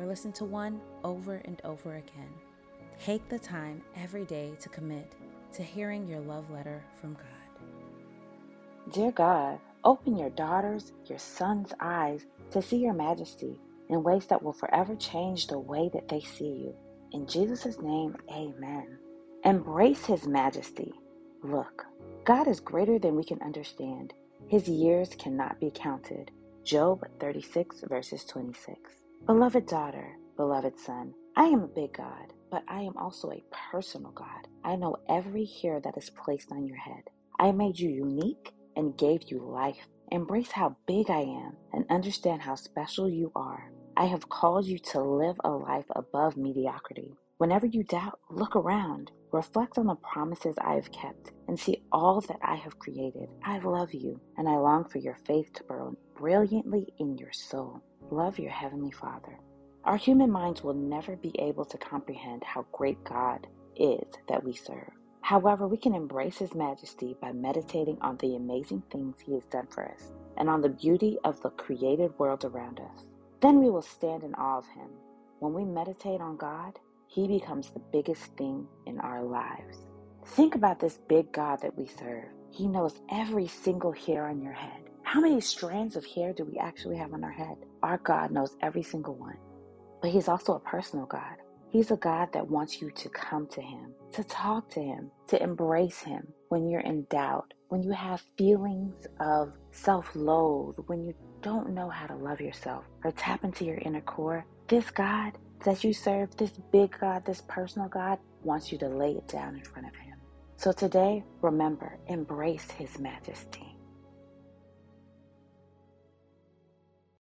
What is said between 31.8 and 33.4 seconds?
God, but I am also